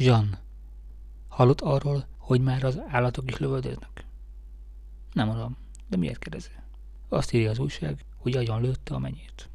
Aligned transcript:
Jean, 0.00 0.38
hallott 1.28 1.60
arról, 1.60 2.06
hogy 2.16 2.40
már 2.40 2.64
az 2.64 2.80
állatok 2.88 3.30
is 3.30 3.38
lövöldöznek? 3.38 4.06
Nem, 5.12 5.28
uram, 5.28 5.56
de 5.88 5.96
miért 5.96 6.18
kérdező? 6.18 6.50
Azt 7.08 7.32
írja 7.32 7.50
az 7.50 7.58
újság, 7.58 8.04
hogy 8.16 8.36
agyon 8.36 8.60
lőtte 8.60 8.94
a 8.94 8.98
menyét. 8.98 9.48